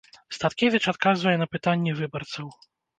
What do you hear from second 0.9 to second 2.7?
адказвае на пытанні выбарцаў.